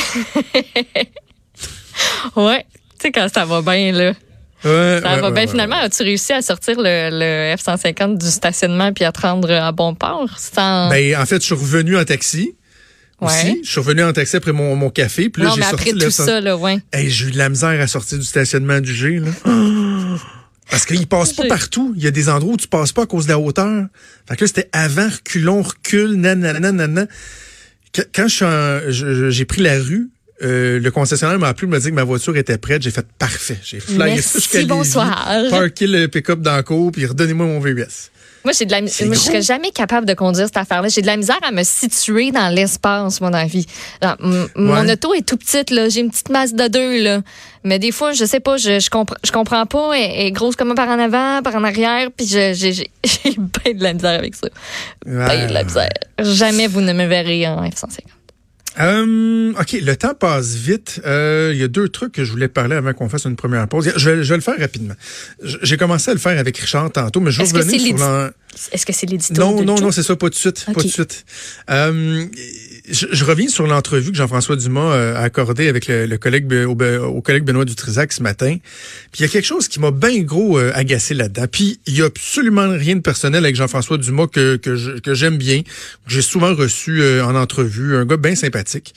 Ouais. 2.37 2.65
Tu 2.99 3.07
sais, 3.07 3.13
quand 3.13 3.29
ça 3.33 3.45
va 3.45 3.63
bien, 3.63 3.93
là. 3.93 4.13
Ouais, 4.65 5.01
Ça 5.03 5.15
ouais, 5.15 5.21
va 5.21 5.29
ouais, 5.29 5.33
bien. 5.35 5.47
Finalement, 5.47 5.77
as-tu 5.77 6.03
réussi 6.03 6.33
à 6.33 6.43
sortir 6.43 6.77
le, 6.79 7.09
le 7.11 7.57
F-150 7.57 8.19
du 8.19 8.27
stationnement 8.27 8.93
puis 8.93 9.05
à 9.05 9.13
te 9.13 9.21
rendre 9.23 9.51
à 9.51 9.73
bon 9.73 9.95
port 9.95 10.39
sans. 10.39 10.91
Ben, 10.91 11.17
en 11.17 11.25
fait, 11.27 11.37
je 11.41 11.47
suis 11.47 11.55
revenu 11.55 11.97
en 11.97 12.05
taxi. 12.05 12.55
Aussi. 13.21 13.35
Ouais. 13.47 13.61
Je 13.65 13.71
suis 13.71 13.81
revenu 13.81 14.03
en 14.03 14.13
taxi 14.13 14.37
après 14.37 14.53
mon, 14.53 14.75
mon 14.77 14.91
café. 14.91 15.29
Puis 15.29 15.43
là, 15.43 15.49
non, 15.51 15.55
j'ai 15.55 15.61
mais 15.61 15.67
sorti 15.71 15.89
après 15.91 15.93
le 15.99 16.05
tout 16.07 16.11
sens- 16.11 16.27
ça, 16.27 16.41
là, 16.41 16.57
ouais. 16.57 16.79
Hey, 16.93 17.11
j'ai 17.11 17.27
eu 17.27 17.31
de 17.33 17.39
la 17.39 17.49
misère 17.49 17.81
à 17.81 17.87
sortir 17.87 18.19
du 18.19 18.25
stationnement 18.25 18.81
du 18.81 18.95
G, 18.95 19.21
là. 19.21 19.31
Parce 20.71 20.85
qu'il 20.87 21.07
passe 21.09 21.33
pas 21.33 21.47
partout. 21.47 21.93
Il 21.97 22.03
y 22.05 22.07
a 22.07 22.13
des 22.13 22.29
endroits 22.29 22.55
où 22.55 22.57
tu 22.57 22.69
passes 22.69 22.93
pas 22.93 23.03
à 23.03 23.07
cause 23.07 23.25
de 23.27 23.31
la 23.33 23.39
hauteur. 23.41 23.87
Fait 24.29 24.37
que 24.37 24.45
là, 24.45 24.47
c'était 24.47 24.69
avant, 24.73 25.09
reculons, 25.09 25.63
recule, 25.63 26.13
nanana, 26.15 26.61
nanana. 26.61 27.07
Quand 28.15 28.29
j'ai 28.29 29.45
pris 29.47 29.63
la 29.63 29.79
rue, 29.81 30.11
euh, 30.43 30.79
le 30.79 30.91
concessionnaire 30.91 31.39
m'a 31.41 31.49
appelé, 31.49 31.67
m'a 31.67 31.81
dit 31.81 31.89
que 31.91 31.95
ma 31.95 32.05
voiture 32.05 32.37
était 32.37 32.57
prête. 32.57 32.83
J'ai 32.83 32.93
fait 32.93 33.07
parfait. 33.19 33.59
J'ai 33.65 33.81
flyé 33.81 33.99
jusqu'à 34.17 34.29
Merci, 34.39 34.57
Lévis, 34.59 34.67
bonsoir. 34.69 35.29
parké 35.51 35.87
le 35.89 36.07
pick-up 36.07 36.41
dans 36.41 36.57
le 36.57 36.91
puis 36.93 37.05
redonnez-moi 37.05 37.47
mon 37.47 37.59
VUS. 37.61 38.11
Moi, 38.45 38.53
j'ai 38.59 38.65
de 38.65 38.71
la, 38.73 38.81
moi, 38.81 38.89
je 38.91 39.15
serais 39.15 39.43
jamais 39.43 39.71
capable 39.71 40.07
de 40.07 40.15
conduire 40.15 40.47
cette 40.47 40.57
affaire-là. 40.57 40.89
J'ai 40.89 41.03
de 41.03 41.07
la 41.07 41.17
misère 41.17 41.39
à 41.43 41.51
me 41.53 41.63
situer 41.63 42.31
dans 42.31 42.49
l'espace, 42.49 43.21
moi, 43.21 43.29
dans 43.31 43.39
la 43.39 43.45
vie. 43.47 43.67
Genre, 44.03 44.17
m- 44.23 44.49
Mon 44.57 44.81
Ouais. 44.85 44.93
auto 44.93 45.13
est 45.15 45.27
tout 45.27 45.37
petite, 45.37 45.71
là. 45.71 45.89
J'ai 45.91 46.01
une 46.01 46.11
petite 46.11 46.31
masse 46.31 46.55
de 46.55 46.67
deux, 46.69 47.03
là. 47.03 47.21
Mais 47.65 47.79
des 47.79 47.93
fois, 47.93 48.13
je 48.13 48.25
sais 48.25 48.41
pas, 48.41 48.57
je, 48.57 48.81
je, 48.81 48.89
comprends, 48.89 49.17
je 49.23 49.31
comprends 49.33 49.67
pas. 49.67 49.93
Elle 49.99 50.27
est 50.29 50.31
grosse 50.33 50.57
comme 50.57 50.75
par 50.75 50.89
en 50.89 50.99
avant, 50.99 51.43
par 51.43 51.55
en 51.57 51.65
arrière, 51.65 52.09
puis 52.17 52.27
j'ai 52.27 52.55
j'ai- 52.55 52.73
j'ai 53.05 53.31
bien 53.37 53.75
de 53.75 53.83
la 53.83 53.93
misère 53.93 54.19
avec 54.19 54.35
ça. 54.35 54.49
Ben 55.05 55.49
de 55.49 55.53
la 55.53 55.63
misère. 55.65 55.91
Jamais 56.19 56.67
vous 56.67 56.81
ne 56.81 56.95
me 56.95 57.05
verrez 57.07 57.47
en 57.47 57.63
F-150. 57.63 57.99
Euh, 58.81 59.53
OK, 59.59 59.73
le 59.83 59.95
temps 59.95 60.15
passe 60.15 60.55
vite. 60.55 61.01
Euh, 61.05 61.51
Il 61.53 61.59
y 61.61 61.63
a 61.63 61.69
deux 61.69 61.89
trucs 61.89 62.13
que 62.13 62.25
je 62.25 62.31
voulais 62.31 62.49
parler 62.49 62.77
avant 62.77 62.93
qu'on 62.93 63.09
fasse 63.09 63.25
une 63.25 63.37
première 63.37 63.67
pause. 63.69 63.93
Je 63.97 64.11
vais, 64.11 64.25
je 64.25 64.29
vais 64.29 64.37
le 64.37 64.43
faire 64.43 64.59
rapidement. 64.59 64.95
J'ai 65.43 65.77
commencé 65.77 66.11
à 66.11 66.15
le 66.15 66.21
faire 66.21 66.39
avec 66.39 66.57
Richard 66.59 66.91
tantôt, 66.93 67.21
mais 67.21 67.31
je 67.31 67.43
vais 67.43 67.45
revenir 67.59 67.81
c'est 67.81 67.97
sur 67.97 68.31
Est-ce 68.73 68.87
que 68.87 68.93
c'est 68.93 69.07
l'édito 69.07 69.41
Non, 69.41 69.63
non, 69.63 69.75
tout? 69.77 69.83
non, 69.85 69.91
c'est 69.91 70.03
ça, 70.03 70.17
pas 70.17 70.29
de 70.29 70.35
suite. 70.35 70.65
Pas 70.67 70.73
OK. 70.73 70.83
de 70.85 70.89
suite. 70.89 71.25
Euh, 71.71 72.25
je, 72.91 73.25
reviens 73.25 73.49
sur 73.49 73.67
l'entrevue 73.67 74.11
que 74.11 74.17
Jean-François 74.17 74.57
Dumas 74.57 74.93
euh, 74.93 75.15
a 75.15 75.21
accordée 75.21 75.69
avec 75.69 75.87
le, 75.89 76.17
collègue 76.17 76.53
au, 76.53 76.73
au 76.73 77.23
collègue 77.23 77.45
Benoît 77.45 77.65
Dutrisac 77.65 78.13
ce 78.13 78.23
matin. 78.23 78.57
Puis 79.13 79.21
il 79.21 79.23
y 79.23 79.25
a 79.25 79.29
quelque 79.29 79.47
chose 79.47 79.69
qui 79.69 79.81
m'a 79.81 79.91
bien 79.91 80.21
gros 80.21 80.59
euh, 80.59 80.73
agacé 80.75 81.15
là-dedans. 81.15 81.47
Puis 81.51 81.81
il 81.87 81.99
y 81.99 82.03
a 82.03 82.07
absolument 82.07 82.69
rien 82.69 82.97
de 82.97 83.01
personnel 83.01 83.45
avec 83.45 83.57
Jean-François 83.57 83.99
Dumas 83.99 84.27
que, 84.27 84.57
que 84.57 85.15
j'aime 85.15 85.39
bien, 85.39 85.63
que 85.63 85.69
j'ai 86.09 86.23
souvent 86.23 86.55
reçu 86.55 87.03
euh, 87.03 87.25
en 87.25 87.35
entrevue, 87.35 87.97
un 87.97 88.05
gars 88.05 88.17
bien 88.17 88.35
sympathique. 88.35 88.95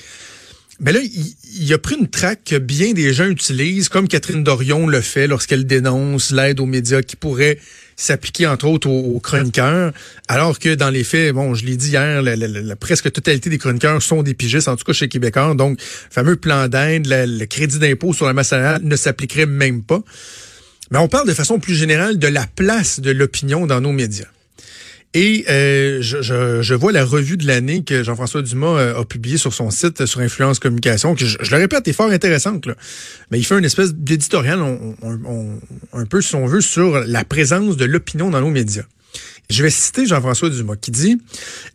Mais 0.84 0.92
là, 0.92 1.00
il, 1.02 1.34
il 1.62 1.74
a 1.74 1.78
pris 1.78 1.96
une 1.96 2.10
traque 2.10 2.44
que 2.46 2.58
bien 2.58 2.92
des 2.94 3.14
gens 3.14 3.28
utilisent, 3.28 3.88
comme 3.90 4.08
Catherine 4.08 4.44
Dorion 4.44 4.86
le 4.88 5.02
fait 5.02 5.28
lorsqu'elle 5.28 5.66
dénonce 5.66 6.32
l'aide 6.32 6.60
aux 6.60 6.66
médias 6.66 7.02
qui 7.02 7.16
pourrait 7.16 7.58
s'appliquer 7.96 8.48
entre 8.48 8.66
autres 8.68 8.90
aux, 8.90 9.20
chroniqueurs, 9.20 9.94
alors 10.28 10.60
que 10.60 10.74
dans 10.76 10.90
les 10.90 11.04
faits, 11.04 11.34
bon, 11.34 11.54
je 11.54 11.64
l'ai 11.66 11.78
dit 11.78 11.90
hier, 11.92 12.22
la, 12.22 12.36
la- 12.36 12.48
la- 12.48 12.62
la 12.62 12.76
presque 12.76 13.12
totalité 13.12 13.50
des 13.50 13.60
chroniqueurs 13.60 14.02
sont 14.02 14.24
des 14.24 14.34
pigistes, 14.34 14.68
en 14.68 14.76
tout 14.76 14.84
cas 14.84 14.94
chez 14.94 15.08
Québécois, 15.08 15.54
donc 15.56 15.80
fameux 15.80 16.36
plan 16.36 16.68
d'aide, 16.68 17.06
le 17.08 17.46
crédit 17.46 17.78
d'impôt 17.80 18.12
sur 18.14 18.26
la 18.26 18.34
masse 18.34 18.50
salariale 18.50 18.82
ne 18.84 18.96
s'appliquerait 18.96 19.46
même 19.46 19.84
pas. 19.84 20.02
Mais 20.92 20.98
on 20.98 21.08
parle 21.08 21.28
de 21.28 21.34
façon 21.34 21.60
plus 21.60 21.76
générale 21.76 22.18
de 22.20 22.28
la 22.28 22.46
place 22.48 23.00
de 23.00 23.12
l'opinion 23.12 23.68
dans 23.68 23.80
nos 23.80 23.92
médias. 23.94 24.26
Et 25.16 25.46
euh, 25.48 26.00
je, 26.02 26.22
je, 26.24 26.62
je 26.64 26.74
vois 26.74 26.92
la 26.92 27.06
revue 27.06 27.38
de 27.38 27.46
l'année 27.46 27.84
que 27.84 28.04
Jean-François 28.04 28.42
Dumas 28.42 28.80
euh, 28.80 29.00
a 29.00 29.06
publiée 29.06 29.38
sur 29.38 29.54
son 29.54 29.70
site 29.70 30.02
euh, 30.02 30.06
sur 30.08 30.22
Influence 30.22 30.58
Communication, 30.60 31.14
que 31.14 31.24
je, 31.26 31.38
le 31.52 31.58
répète, 31.58 31.88
est 31.88 31.94
fort 31.94 32.10
intéressante. 32.10 32.66
Là. 32.66 32.76
Mais 33.30 33.38
il 33.38 33.44
fait 33.44 33.58
une 33.58 33.66
espèce 33.66 33.94
d'éditorial, 33.94 34.60
on, 34.62 34.96
on- 35.04 35.20
on- 35.26 35.60
un 36.00 36.06
peu, 36.06 36.20
si 36.22 36.34
on 36.36 36.48
veut, 36.48 36.62
sur 36.62 37.00
la 37.06 37.24
présence 37.26 37.78
de 37.78 37.86
l'opinion 37.86 38.32
dans 38.32 38.42
nos 38.42 38.50
médias. 38.50 38.86
Je 39.52 39.62
vais 39.62 39.70
citer 39.70 40.08
Jean-François 40.08 40.50
Dumas 40.50 40.78
qui 40.78 40.90
dit 40.90 41.22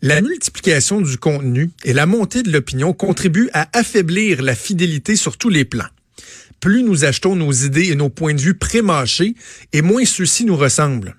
La 0.01 0.19
multiplication 0.21 0.99
du 0.99 1.17
contenu 1.17 1.69
et 1.85 1.93
la 1.93 2.05
montée 2.05 2.43
de 2.43 2.51
l'opinion 2.51 2.91
contribuent 2.91 3.49
à 3.53 3.69
affaiblir 3.71 4.41
la 4.41 4.55
fidélité 4.55 5.15
sur 5.15 5.37
tous 5.37 5.49
les 5.49 5.63
plans. 5.63 5.85
Plus 6.59 6.83
nous 6.83 7.05
achetons 7.05 7.37
nos 7.37 7.53
idées 7.53 7.85
et 7.89 7.95
nos 7.95 8.09
points 8.09 8.33
de 8.33 8.41
vue 8.41 8.55
prémâchés, 8.55 9.35
et 9.71 9.81
moins 9.81 10.03
ceux-ci 10.03 10.43
nous 10.43 10.57
ressemblent. 10.57 11.15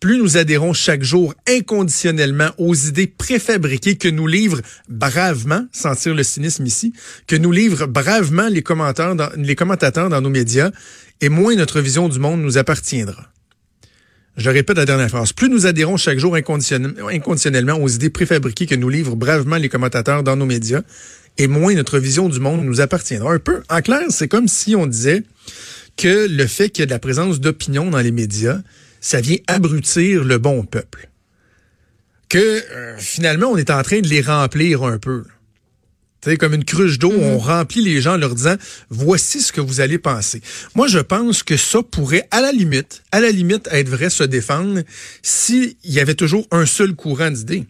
Plus 0.00 0.18
nous 0.18 0.36
adhérons 0.36 0.72
chaque 0.72 1.02
jour 1.02 1.34
inconditionnellement 1.48 2.50
aux 2.58 2.74
idées 2.74 3.06
préfabriquées 3.06 3.96
que 3.96 4.08
nous 4.08 4.26
livrent 4.26 4.60
bravement, 4.88 5.66
sentir 5.72 6.14
le 6.14 6.22
cynisme 6.22 6.66
ici, 6.66 6.92
que 7.26 7.36
nous 7.36 7.52
livrent 7.52 7.86
bravement 7.86 8.48
les 8.48 8.62
commentateurs 8.62 9.14
dans, 9.16 10.20
nos 10.20 10.30
médias, 10.30 10.70
et 11.20 11.28
moins 11.28 11.54
notre 11.54 11.80
vision 11.80 12.08
du 12.08 12.18
monde 12.18 12.40
nous 12.40 12.58
appartiendra. 12.58 13.30
Je 14.36 14.50
répète 14.50 14.76
la 14.76 14.84
dernière 14.84 15.08
phrase. 15.08 15.32
Plus 15.32 15.48
nous 15.48 15.66
adhérons 15.66 15.96
chaque 15.96 16.18
jour 16.18 16.34
inconditionnellement, 16.34 17.76
aux 17.76 17.88
idées 17.88 18.10
préfabriquées 18.10 18.66
que 18.66 18.74
nous 18.74 18.88
livrent 18.88 19.14
bravement 19.14 19.56
les 19.56 19.68
commentateurs 19.68 20.24
dans 20.24 20.36
nos 20.36 20.46
médias, 20.46 20.82
et 21.38 21.46
moins 21.46 21.74
notre 21.74 21.98
vision 21.98 22.28
du 22.28 22.40
monde 22.40 22.64
nous 22.64 22.80
appartiendra. 22.80 23.32
Un 23.32 23.38
peu, 23.38 23.62
en 23.68 23.80
clair, 23.80 24.02
c'est 24.10 24.28
comme 24.28 24.48
si 24.48 24.74
on 24.74 24.86
disait 24.86 25.22
que 25.96 26.28
le 26.28 26.46
fait 26.46 26.70
qu'il 26.70 26.82
y 26.82 26.86
de 26.86 26.92
la 26.92 26.98
présence 26.98 27.40
d'opinion 27.40 27.90
dans 27.90 28.00
les 28.00 28.10
médias, 28.10 28.58
ça 29.04 29.20
vient 29.20 29.36
abrutir 29.48 30.24
le 30.24 30.38
bon 30.38 30.64
peuple. 30.64 31.10
Que 32.30 32.38
euh, 32.38 32.96
finalement, 32.96 33.48
on 33.48 33.58
est 33.58 33.68
en 33.68 33.82
train 33.82 34.00
de 34.00 34.08
les 34.08 34.22
remplir 34.22 34.82
un 34.82 34.98
peu. 34.98 35.24
Tu 36.22 36.30
sais, 36.30 36.36
comme 36.38 36.54
une 36.54 36.64
cruche 36.64 36.98
d'eau, 36.98 37.12
on 37.12 37.36
remplit 37.36 37.82
les 37.82 38.00
gens 38.00 38.14
en 38.14 38.16
leur 38.16 38.34
disant 38.34 38.56
voici 38.88 39.42
ce 39.42 39.52
que 39.52 39.60
vous 39.60 39.80
allez 39.80 39.98
penser. 39.98 40.40
Moi, 40.74 40.88
je 40.88 41.00
pense 41.00 41.42
que 41.42 41.58
ça 41.58 41.82
pourrait, 41.82 42.26
à 42.30 42.40
la 42.40 42.50
limite, 42.50 43.02
à 43.12 43.20
la 43.20 43.30
limite, 43.30 43.68
être 43.70 43.90
vrai, 43.90 44.08
se 44.08 44.24
défendre 44.24 44.80
s'il 45.20 45.74
y 45.84 46.00
avait 46.00 46.14
toujours 46.14 46.46
un 46.50 46.64
seul 46.64 46.94
courant 46.94 47.30
d'idées. 47.30 47.66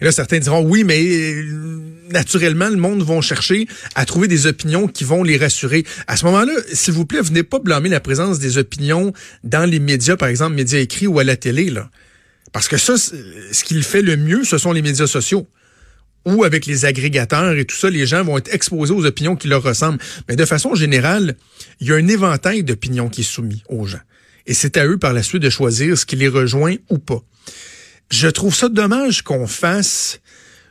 Et 0.00 0.04
là, 0.04 0.12
certains 0.12 0.38
diront 0.38 0.62
oui, 0.62 0.84
mais 0.84 1.02
euh, 1.04 1.80
naturellement, 2.10 2.68
le 2.68 2.76
monde 2.76 3.02
va 3.02 3.20
chercher 3.20 3.66
à 3.94 4.04
trouver 4.04 4.28
des 4.28 4.46
opinions 4.46 4.88
qui 4.88 5.04
vont 5.04 5.22
les 5.22 5.36
rassurer. 5.36 5.84
À 6.06 6.16
ce 6.16 6.24
moment-là, 6.26 6.52
s'il 6.72 6.94
vous 6.94 7.06
plaît, 7.06 7.20
venez 7.20 7.42
pas 7.42 7.58
blâmer 7.58 7.88
la 7.88 8.00
présence 8.00 8.38
des 8.38 8.58
opinions 8.58 9.12
dans 9.44 9.68
les 9.68 9.80
médias, 9.80 10.16
par 10.16 10.28
exemple, 10.28 10.54
médias 10.54 10.78
écrits 10.78 11.06
ou 11.06 11.18
à 11.18 11.24
la 11.24 11.36
télé, 11.36 11.70
là. 11.70 11.90
Parce 12.52 12.68
que 12.68 12.76
ça, 12.76 12.96
ce 12.96 13.64
qui 13.64 13.74
le 13.74 13.82
fait 13.82 14.02
le 14.02 14.16
mieux, 14.16 14.44
ce 14.44 14.58
sont 14.58 14.72
les 14.72 14.82
médias 14.82 15.06
sociaux. 15.06 15.46
Ou 16.24 16.44
avec 16.44 16.66
les 16.66 16.84
agrégateurs 16.84 17.52
et 17.56 17.64
tout 17.64 17.76
ça, 17.76 17.90
les 17.90 18.06
gens 18.06 18.24
vont 18.24 18.38
être 18.38 18.52
exposés 18.52 18.92
aux 18.92 19.04
opinions 19.04 19.36
qui 19.36 19.48
leur 19.48 19.62
ressemblent. 19.62 19.98
Mais 20.28 20.36
de 20.36 20.44
façon 20.44 20.74
générale, 20.74 21.36
il 21.80 21.88
y 21.88 21.92
a 21.92 21.96
un 21.96 22.08
éventail 22.08 22.64
d'opinions 22.64 23.08
qui 23.08 23.20
est 23.20 23.24
soumis 23.24 23.62
aux 23.68 23.86
gens. 23.86 24.00
Et 24.46 24.54
c'est 24.54 24.76
à 24.76 24.86
eux 24.86 24.98
par 24.98 25.12
la 25.12 25.22
suite 25.22 25.42
de 25.42 25.50
choisir 25.50 25.96
ce 25.96 26.06
qui 26.06 26.16
les 26.16 26.28
rejoint 26.28 26.76
ou 26.88 26.98
pas. 26.98 27.22
Je 28.10 28.28
trouve 28.28 28.54
ça 28.54 28.68
dommage 28.68 29.22
qu'on 29.22 29.46
fasse 29.46 30.20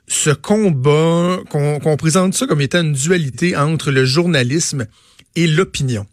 ce 0.08 0.32
combat, 0.32 1.39
qu'on 1.50 1.98
présente 1.98 2.34
ça 2.34 2.48
comme 2.48 2.62
étant 2.62 2.82
une 2.82 2.94
dualité 2.94 3.56
entre 3.56 3.91
le 3.91 4.06
journalisme 4.06 4.88
et 5.36 5.48
l'opinion. 5.48 6.08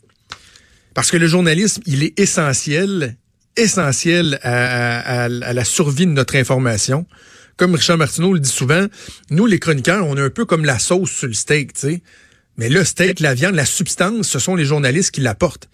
Parce 0.92 1.10
que 1.10 1.16
le 1.16 1.26
journalisme, 1.26 1.82
il 1.86 2.02
est 2.02 2.18
essentiel, 2.20 3.16
essentiel 3.56 4.38
à 4.42 5.28
la 5.28 5.64
survie 5.64 6.06
de 6.06 6.12
notre 6.12 6.36
information. 6.36 7.06
Comme 7.56 7.74
Richard 7.74 7.98
Martineau 7.98 8.34
le 8.34 8.40
dit 8.40 8.50
souvent, 8.50 8.86
nous, 9.30 9.46
les 9.46 9.58
chroniqueurs, 9.58 10.06
on 10.06 10.16
est 10.16 10.20
un 10.20 10.30
peu 10.30 10.44
comme 10.44 10.64
la 10.64 10.78
sauce 10.78 11.10
sur 11.10 11.28
le 11.28 11.34
steak, 11.34 11.72
tu 11.72 11.80
sais. 11.80 12.02
Mais 12.56 12.68
le 12.68 12.84
steak, 12.84 13.20
la 13.20 13.34
viande, 13.34 13.54
la 13.54 13.64
substance, 13.64 14.28
ce 14.28 14.38
sont 14.38 14.56
les 14.56 14.64
journalistes 14.64 15.12
qui 15.12 15.20
l'apportent. 15.20 15.68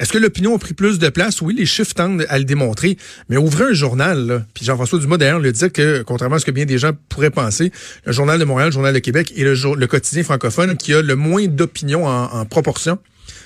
Est-ce 0.00 0.14
que 0.14 0.18
l'opinion 0.18 0.56
a 0.56 0.58
pris 0.58 0.72
plus 0.72 0.98
de 0.98 1.10
place? 1.10 1.42
Oui, 1.42 1.54
les 1.54 1.66
chiffres 1.66 1.92
tendent 1.92 2.24
à 2.30 2.38
le 2.38 2.44
démontrer. 2.44 2.96
Mais 3.28 3.36
ouvrez 3.36 3.64
un 3.64 3.72
journal, 3.74 4.26
là. 4.26 4.46
Puis 4.54 4.64
Jean-François 4.64 4.98
Dumas, 4.98 5.18
d'ailleurs, 5.18 5.40
le 5.40 5.52
dit 5.52 5.70
que, 5.70 6.02
contrairement 6.02 6.36
à 6.36 6.38
ce 6.38 6.46
que 6.46 6.50
bien 6.50 6.64
des 6.64 6.78
gens 6.78 6.92
pourraient 7.10 7.30
penser, 7.30 7.70
le 8.06 8.12
Journal 8.12 8.40
de 8.40 8.44
Montréal, 8.44 8.70
le 8.70 8.72
Journal 8.72 8.94
de 8.94 8.98
Québec 8.98 9.30
et 9.36 9.44
le, 9.44 9.86
quotidien 9.86 10.22
francophone 10.22 10.78
qui 10.78 10.94
a 10.94 11.02
le 11.02 11.16
moins 11.16 11.46
d'opinion 11.46 12.06
en, 12.06 12.32
en 12.32 12.46
proportion. 12.46 12.98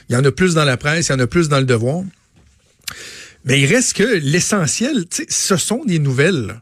Il 0.08 0.14
y 0.14 0.16
en 0.16 0.24
a 0.24 0.30
plus 0.30 0.54
dans 0.54 0.64
la 0.64 0.76
presse, 0.76 1.08
il 1.08 1.12
y 1.12 1.14
en 1.16 1.18
a 1.18 1.26
plus 1.26 1.48
dans 1.48 1.58
le 1.58 1.64
devoir. 1.64 2.04
Mais 3.44 3.60
il 3.60 3.66
reste 3.66 3.94
que 3.94 4.20
l'essentiel, 4.22 5.06
ce 5.28 5.56
sont 5.56 5.84
des 5.84 5.98
nouvelles. 5.98 6.60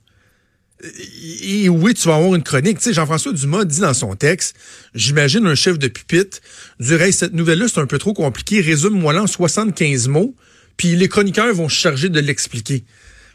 Et 0.83 1.69
oui, 1.69 1.95
tu 1.95 2.09
vas 2.09 2.17
avoir 2.17 2.35
une 2.35 2.43
chronique. 2.43 2.79
Tu 2.79 2.85
sais, 2.85 2.93
Jean-François 2.93 3.33
Dumas 3.33 3.65
dit 3.65 3.81
dans 3.81 3.95
son 3.95 4.17
texte, 4.17 4.57
j'imagine 4.95 5.47
un 5.47 5.55
chef 5.55 5.79
de 5.79 5.87
pupitre 5.87 6.39
dirait, 6.81 7.13
cette 7.13 7.35
nouvelle-là, 7.35 7.67
c'est 7.69 7.81
un 7.81 7.87
peu 7.87 7.99
trop 7.99 8.13
compliqué, 8.13 8.61
résume-moi-la 8.61 9.23
en 9.23 9.27
75 9.27 10.09
mots, 10.09 10.35
puis 10.77 10.97
les 10.97 11.09
chroniqueurs 11.09 11.55
vont 11.55 11.69
se 11.69 11.77
charger 11.77 12.09
de 12.09 12.19
l'expliquer. 12.19 12.85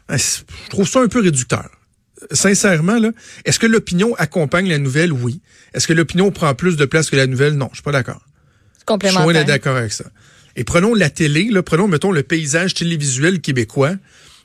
Ah, 0.08 0.16
je 0.18 0.42
trouve 0.68 0.88
ça 0.88 1.00
un 1.00 1.08
peu 1.08 1.20
réducteur. 1.20 1.70
Sincèrement, 2.32 2.98
là, 2.98 3.12
est-ce 3.44 3.58
que 3.58 3.66
l'opinion 3.66 4.14
accompagne 4.16 4.68
la 4.68 4.78
nouvelle? 4.78 5.12
Oui. 5.12 5.40
Est-ce 5.72 5.86
que 5.86 5.92
l'opinion 5.92 6.30
prend 6.30 6.54
plus 6.54 6.76
de 6.76 6.84
place 6.84 7.08
que 7.08 7.16
la 7.16 7.26
nouvelle? 7.26 7.54
Non, 7.54 7.68
je 7.70 7.76
suis 7.76 7.82
pas 7.82 7.92
d'accord. 7.92 8.20
Complémentaire. 8.84 9.28
Je 9.28 9.36
suis 9.36 9.46
d'accord 9.46 9.76
avec 9.76 9.92
ça. 9.92 10.04
Et 10.56 10.64
prenons 10.64 10.94
la 10.94 11.08
télé, 11.10 11.48
là, 11.50 11.62
prenons, 11.62 11.86
mettons, 11.86 12.10
le 12.10 12.22
paysage 12.22 12.74
télévisuel 12.74 13.40
québécois 13.40 13.94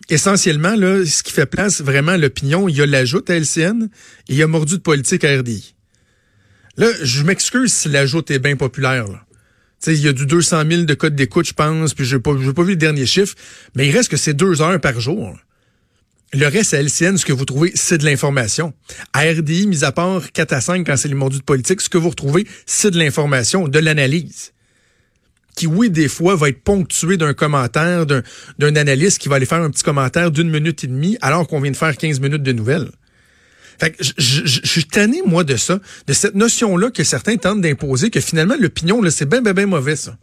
essentiellement, 0.09 0.75
là, 0.75 1.05
ce 1.05 1.23
qui 1.23 1.31
fait 1.31 1.45
place 1.45 1.81
vraiment 1.81 2.13
à 2.13 2.17
l'opinion, 2.17 2.67
il 2.67 2.75
y 2.75 2.81
a 2.81 2.85
l'ajout 2.85 3.23
à 3.27 3.35
LCN 3.35 3.83
et 3.83 3.87
il 4.29 4.35
y 4.35 4.43
a 4.43 4.47
mordu 4.47 4.77
de 4.77 4.81
politique 4.81 5.23
à 5.23 5.37
RDI. 5.37 5.75
Là, 6.77 6.87
je 7.01 7.23
m'excuse 7.23 7.71
si 7.71 7.89
l'ajout 7.89 8.23
est 8.31 8.39
bien 8.39 8.55
populaire. 8.55 9.07
Là. 9.07 9.25
il 9.87 9.99
y 9.99 10.07
a 10.07 10.13
du 10.13 10.25
200 10.25 10.63
000 10.69 10.83
de 10.83 10.93
codes 10.93 11.15
d'écoute, 11.15 11.47
je 11.47 11.53
pense, 11.53 11.93
puis 11.93 12.05
je 12.05 12.15
n'ai 12.15 12.21
pas, 12.21 12.33
pas 12.33 12.63
vu 12.63 12.71
le 12.71 12.77
dernier 12.77 13.05
chiffre, 13.05 13.35
mais 13.75 13.87
il 13.87 13.91
reste 13.91 14.09
que 14.09 14.17
c'est 14.17 14.33
deux 14.33 14.61
heures 14.61 14.81
par 14.81 14.99
jour. 14.99 15.37
Le 16.33 16.47
reste 16.47 16.73
à 16.73 16.81
LCN, 16.81 17.17
ce 17.17 17.25
que 17.25 17.33
vous 17.33 17.45
trouvez, 17.45 17.71
c'est 17.75 17.99
de 17.99 18.05
l'information. 18.05 18.73
À 19.13 19.21
RDI, 19.21 19.67
mis 19.67 19.83
à 19.83 19.91
part 19.91 20.31
4 20.31 20.53
à 20.53 20.61
5 20.61 20.85
quand 20.85 20.97
c'est 20.97 21.07
les 21.07 21.13
mordus 21.13 21.37
de 21.37 21.43
politique, 21.43 21.79
ce 21.79 21.89
que 21.89 21.99
vous 21.99 22.09
retrouvez, 22.09 22.47
c'est 22.65 22.89
de 22.89 22.97
l'information, 22.97 23.67
de 23.67 23.77
l'analyse 23.77 24.52
qui, 25.55 25.67
oui, 25.67 25.89
des 25.89 26.07
fois, 26.07 26.35
va 26.35 26.49
être 26.49 26.63
ponctué 26.63 27.17
d'un 27.17 27.33
commentaire 27.33 28.05
d'un 28.05 28.75
analyste 28.75 29.19
qui 29.19 29.29
va 29.29 29.35
aller 29.35 29.45
faire 29.45 29.61
un 29.61 29.69
petit 29.69 29.83
commentaire 29.83 30.31
d'une 30.31 30.49
minute 30.49 30.83
et 30.83 30.87
demie 30.87 31.17
alors 31.21 31.47
qu'on 31.47 31.61
vient 31.61 31.71
de 31.71 31.77
faire 31.77 31.95
15 31.95 32.19
minutes 32.19 32.43
de 32.43 32.51
nouvelles. 32.51 32.89
Fait 33.79 33.91
que 33.91 34.03
je, 34.03 34.67
suis 34.67 34.85
tanné, 34.85 35.21
moi, 35.25 35.43
de 35.43 35.55
ça, 35.55 35.79
de 36.07 36.13
cette 36.13 36.35
notion-là 36.35 36.91
que 36.91 37.03
certains 37.03 37.37
tentent 37.37 37.61
d'imposer, 37.61 38.09
que 38.09 38.19
finalement, 38.19 38.55
l'opinion, 38.59 39.01
c'est 39.09 39.27
bien, 39.27 39.41
bien, 39.41 39.53
bien 39.53 39.65
mauvais, 39.65 39.95
ça. 39.95 40.17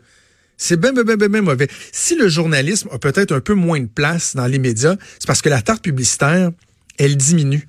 C'est 0.56 0.78
bien, 0.78 0.92
bien, 0.92 1.04
bien, 1.04 1.16
bien, 1.16 1.28
bien 1.28 1.42
mauvais. 1.42 1.68
Si 1.92 2.14
le 2.16 2.28
journalisme 2.28 2.88
a 2.92 2.98
peut-être 2.98 3.32
un 3.32 3.40
peu 3.40 3.54
moins 3.54 3.80
de 3.80 3.86
place 3.86 4.36
dans 4.36 4.46
les 4.46 4.58
médias, 4.58 4.96
c'est 5.18 5.26
parce 5.26 5.42
que 5.42 5.48
la 5.48 5.62
tarte 5.62 5.82
publicitaire, 5.82 6.50
elle 6.98 7.16
diminue. 7.16 7.66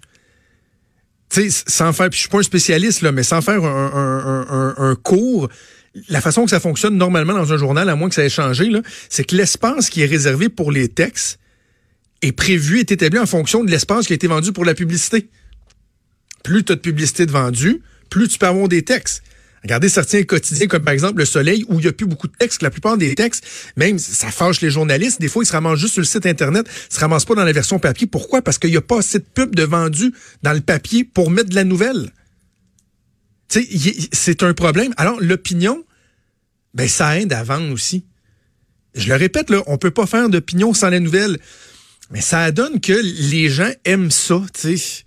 Tu 1.32 1.50
sais, 1.50 1.64
sans 1.68 1.94
faire, 1.94 2.10
puis 2.10 2.18
je 2.18 2.22
suis 2.22 2.30
pas 2.30 2.40
un 2.40 2.44
spécialiste, 2.44 3.02
là, 3.02 3.12
mais 3.12 3.24
sans 3.24 3.42
faire 3.42 3.64
un, 3.64 4.96
cours, 5.02 5.50
la 6.10 6.20
façon 6.20 6.44
que 6.44 6.50
ça 6.50 6.60
fonctionne 6.60 6.98
normalement 6.98 7.34
dans 7.34 7.54
un 7.54 7.58
journal, 7.58 7.90
à 7.90 7.96
moins 7.96 8.10
que 8.10 8.16
ça 8.16 8.24
ait 8.24 8.30
changé, 8.30 8.70
c'est 9.10 9.24
que 9.24 9.36
l'espace 9.36 9.90
qui 9.90 10.02
est 10.02 10.06
réservé 10.06 10.50
pour 10.50 10.72
les 10.72 10.90
textes 10.90 11.40
est 12.22 12.34
prévu, 12.34 12.80
est 12.80 12.92
établi 12.92 13.18
en 13.18 13.26
fonction 13.26 13.64
de 13.64 13.72
l'espace 13.72 14.08
qui 14.08 14.14
a 14.14 14.16
été 14.16 14.28
vendu 14.28 14.52
pour 14.52 14.66
la 14.66 14.74
publicité. 14.74 15.30
Plus 16.44 16.64
tu 16.64 16.74
as 16.74 16.76
de 16.76 16.82
publicité 16.82 17.26
de 17.26 17.32
vendu, 17.32 17.82
plus 18.10 18.28
tu 18.28 18.38
peux 18.38 18.48
avoir 18.48 18.68
des 18.68 18.84
textes. 18.84 19.24
Regardez 19.64 19.90
certains 19.90 20.24
quotidiens 20.24 20.68
comme 20.68 20.84
par 20.84 20.94
exemple 20.94 21.20
Le 21.20 21.26
Soleil 21.26 21.66
où 21.68 21.80
il 21.80 21.84
n'y 21.84 21.88
a 21.88 21.94
plus 21.94 22.08
beaucoup 22.08 22.28
de 22.28 22.36
textes. 22.36 22.64
La 22.64 22.72
plupart 22.72 22.98
des 22.98 23.14
textes, 23.14 23.46
même 23.78 24.00
ça 24.00 24.32
fâche 24.32 24.62
les 24.62 24.72
journalistes, 24.72 25.22
des 25.22 25.28
fois 25.28 25.44
ils 25.44 25.48
se 25.48 25.52
ramassent 25.52 25.80
juste 25.80 25.94
sur 25.94 26.02
le 26.02 26.08
site 26.08 26.26
Internet, 26.26 26.66
ils 26.90 26.96
se 26.96 27.00
ramassent 27.00 27.26
pas 27.26 27.36
dans 27.36 27.46
la 27.46 27.52
version 27.52 27.78
papier. 27.78 28.08
Pourquoi? 28.08 28.42
Parce 28.42 28.58
qu'il 28.58 28.72
n'y 28.72 28.78
a 28.78 28.82
pas 28.82 29.00
assez 29.00 29.20
de 29.20 29.26
pub 29.26 29.56
de 29.56 29.64
vendu 29.64 30.14
dans 30.42 30.54
le 30.54 30.62
papier 30.62 31.04
pour 31.04 31.30
mettre 31.30 31.50
de 31.50 31.56
la 31.56 31.64
nouvelle 31.64 32.12
c'est 34.12 34.44
un 34.44 34.54
problème. 34.54 34.94
Alors, 34.98 35.20
l'opinion, 35.20 35.84
ben, 36.74 36.88
ça 36.88 37.20
aide 37.20 37.34
à 37.34 37.44
vendre 37.44 37.72
aussi. 37.74 38.06
Je 38.96 39.08
le 39.08 39.16
répète, 39.16 39.50
là, 39.50 39.62
on 39.68 39.78
peut 39.78 39.92
pas 39.92 40.06
faire 40.06 40.30
d'opinion 40.30 40.74
sans 40.74 40.90
les 40.90 41.00
nouvelles. 41.00 41.40
Mais 42.12 42.22
ça 42.22 42.52
donne 42.52 42.80
que 42.82 42.94
les 42.94 43.50
gens 43.50 43.72
aiment 43.86 44.12
ça, 44.12 44.44
tu 44.54 44.78
sais. 44.78 45.04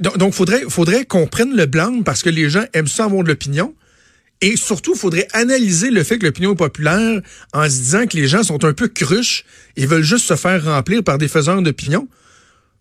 Donc, 0.00 0.34
faudrait, 0.34 0.62
faudrait 0.68 1.04
qu'on 1.04 1.26
prenne 1.26 1.56
le 1.56 1.66
blanc 1.66 2.02
parce 2.02 2.22
que 2.22 2.30
les 2.30 2.50
gens 2.50 2.64
aiment 2.72 2.88
ça 2.88 3.04
avoir 3.04 3.22
de 3.22 3.28
l'opinion. 3.28 3.74
Et 4.40 4.56
surtout, 4.56 4.92
il 4.94 4.98
faudrait 4.98 5.28
analyser 5.32 5.90
le 5.90 6.02
fait 6.02 6.18
que 6.18 6.26
l'opinion 6.26 6.52
est 6.52 6.56
populaire 6.56 7.20
en 7.54 7.64
se 7.64 7.76
disant 7.76 8.06
que 8.06 8.16
les 8.16 8.28
gens 8.28 8.42
sont 8.42 8.64
un 8.64 8.74
peu 8.74 8.88
cruches 8.88 9.44
et 9.76 9.86
veulent 9.86 10.02
juste 10.02 10.26
se 10.26 10.36
faire 10.36 10.64
remplir 10.64 11.02
par 11.02 11.18
des 11.18 11.28
faiseurs 11.28 11.62
d'opinion 11.62 12.08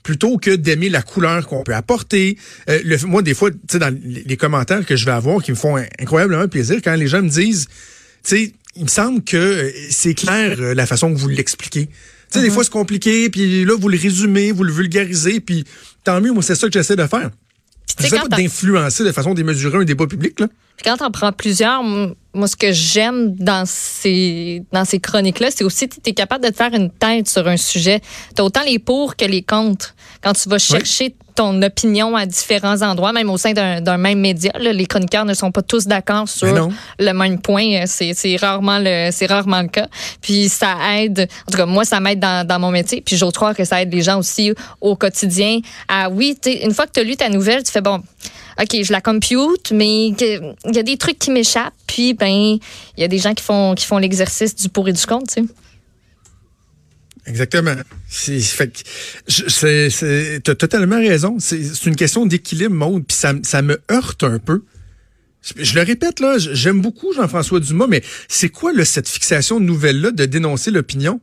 plutôt 0.04 0.38
que 0.38 0.52
d'aimer 0.52 0.90
la 0.90 1.02
couleur 1.02 1.48
qu'on 1.48 1.64
peut 1.64 1.74
apporter. 1.74 2.38
Euh, 2.70 2.80
le, 2.86 2.98
moi, 3.08 3.24
des 3.24 3.34
fois, 3.34 3.50
tu 3.50 3.58
sais, 3.72 3.80
dans 3.80 3.98
les 4.04 4.38
commentaires 4.38 4.86
que 4.86 4.96
je 4.96 5.04
vais 5.04 5.12
avoir 5.12 5.42
qui 5.42 5.52
me 5.52 5.56
font 5.56 5.78
incroyablement 6.00 6.48
plaisir, 6.48 6.78
quand 6.84 6.94
les 6.94 7.08
gens 7.08 7.24
me 7.24 7.30
disent, 7.30 7.68
tu 7.68 7.74
sais, 8.24 8.54
il 8.76 8.84
me 8.84 8.90
semble 8.90 9.24
que 9.24 9.38
euh, 9.38 9.72
c'est 9.90 10.14
clair 10.14 10.58
euh, 10.60 10.74
la 10.76 10.86
façon 10.86 11.12
que 11.12 11.18
vous 11.18 11.28
l'expliquez. 11.28 11.90
Tu 12.32 12.40
sais, 12.40 12.42
des 12.42 12.50
uh-huh. 12.50 12.54
fois, 12.54 12.64
c'est 12.64 12.72
compliqué, 12.72 13.30
puis 13.30 13.66
là, 13.66 13.74
vous 13.78 13.90
le 13.90 13.98
résumez, 13.98 14.52
vous 14.52 14.64
le 14.64 14.72
vulgarisez, 14.72 15.40
puis 15.40 15.64
tant 16.04 16.20
mieux, 16.22 16.32
moi, 16.32 16.44
c'est 16.44 16.56
ça 16.56 16.68
que 16.68 16.74
j'essaie 16.74 16.96
de 16.96 17.08
faire. 17.08 17.30
J'essaie 18.00 18.18
pas 18.18 18.28
d'influencer 18.28 19.04
de 19.04 19.12
façon 19.12 19.34
démesurée 19.34 19.78
un 19.78 19.86
débat 19.86 20.08
public, 20.08 20.40
là. 20.40 20.48
Puis 20.78 20.90
quand 20.90 21.06
on 21.06 21.12
prend 21.12 21.32
plusieurs, 21.32 21.84
moi, 21.84 22.48
ce 22.48 22.56
que 22.56 22.72
j'aime 22.72 23.34
dans 23.36 23.64
ces, 23.66 24.64
dans 24.72 24.84
ces 24.84 25.00
chroniques-là, 25.00 25.50
c'est 25.52 25.64
aussi 25.64 25.88
que 25.88 25.96
tu 25.96 26.10
es 26.10 26.14
capable 26.14 26.44
de 26.44 26.50
te 26.50 26.56
faire 26.56 26.74
une 26.74 26.92
tête 26.92 27.30
sur 27.30 27.48
un 27.48 27.58
sujet. 27.58 28.02
Tu 28.36 28.42
as 28.42 28.46
autant 28.46 28.64
les 28.64 28.78
pour 28.78 29.16
que 29.16 29.26
les 29.26 29.42
contre. 29.42 29.96
Quand 30.22 30.34
tu 30.34 30.50
vas 30.50 30.58
chercher 30.58 31.16
ton 31.36 31.62
opinion 31.62 32.16
à 32.16 32.26
différents 32.26 32.82
endroits, 32.82 33.14
même 33.14 33.30
au 33.30 33.38
sein 33.38 33.54
d'un 33.54 33.98
même 33.98 34.20
média, 34.20 34.52
les 34.58 34.86
chroniqueurs 34.86 35.26
ne 35.26 35.34
sont 35.34 35.52
pas 35.52 35.62
tous 35.62 35.86
d'accord 35.86 36.28
sur 36.28 36.72
le 37.00 37.14
même 37.14 37.40
point. 37.40 37.86
C'est 37.86 38.36
rarement, 38.38 38.80
le, 38.80 39.28
rarement 39.28 39.62
le 39.62 39.68
cas. 39.68 39.88
Puis 40.22 40.50
ça 40.50 40.76
aide, 40.98 41.28
en 41.48 41.52
tout 41.52 41.58
cas, 41.58 41.66
moi, 41.66 41.86
ça 41.86 42.00
m'aide 42.00 42.20
dans, 42.20 42.46
dans 42.46 42.60
mon 42.60 42.72
métier. 42.72 43.02
Puis 43.02 43.18
j'ose 43.18 43.34
croire 43.34 43.56
que 43.56 43.64
ça 43.64 43.82
aide 43.82 43.94
les 43.94 44.02
gens 44.02 44.20
aussi 44.20 44.54
au 44.82 44.96
quotidien 44.96 45.60
à, 45.88 46.10
oui, 46.10 46.38
une 46.46 46.74
fois 46.74 46.88
que 46.88 46.92
tu 46.92 47.00
as 47.02 47.04
lu 47.04 47.16
ta 47.16 47.30
nouvelle, 47.30 47.64
tu 47.64 47.72
fais, 47.72 47.82
bon, 47.82 48.02
OK, 48.62 48.84
je 48.84 48.92
la 48.92 49.02
compute, 49.02 49.72
mais 49.72 50.08
il 50.08 50.56
y 50.72 50.80
a 50.80 50.84
des 50.84 50.98
trucs 50.98 51.20
qui 51.20 51.32
m'échappent, 51.32 51.74
puis 51.88 52.14
ben 52.14 52.28
il 52.28 52.60
y 52.98 53.04
a 53.04 53.08
des 53.08 53.18
gens 53.18 53.34
qui 53.34 53.44
font 53.44 53.76
qui 53.76 53.86
font 53.86 53.98
l'exercice 53.98 54.56
du 54.56 54.70
pour 54.70 54.88
et 54.88 54.94
du 54.94 55.06
contre, 55.06 55.34
tu 55.34 55.44
sais. 55.44 55.48
Exactement. 57.28 57.76
C'est, 58.08 58.40
t'as 60.44 60.56
totalement 60.56 60.98
raison. 60.98 61.38
C'est, 61.40 61.86
une 61.86 61.96
question 61.96 62.26
d'équilibre, 62.26 62.76
Maude, 62.76 63.06
puis 63.08 63.18
ça, 63.18 63.34
ça 63.42 63.62
me 63.62 63.82
heurte 63.92 64.24
un 64.24 64.38
peu. 64.38 64.64
Je 65.58 65.76
le 65.76 65.82
répète, 65.82 66.20
là, 66.20 66.38
j'aime 66.38 66.82
beaucoup 66.82 67.14
Jean-François 67.14 67.60
Dumas, 67.60 67.88
mais 67.88 68.04
c'est 68.28 68.50
quoi 68.50 68.74
là, 68.74 68.84
cette 68.84 69.08
fixation 69.08 69.60
nouvelle-là 69.60 70.12
de 70.12 70.26
dénoncer 70.26 70.72
l'opinion? 70.72 71.20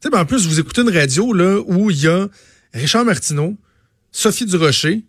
Tu 0.00 0.04
sais, 0.04 0.10
ben, 0.10 0.20
en 0.20 0.24
plus, 0.24 0.46
vous 0.46 0.60
écoutez 0.60 0.82
une 0.82 0.90
radio 0.90 1.32
là, 1.32 1.60
où 1.66 1.90
il 1.90 2.00
y 2.00 2.06
a 2.06 2.28
Richard 2.74 3.04
Martineau, 3.04 3.56
Sophie 4.12 4.46
Durocher, 4.46 5.04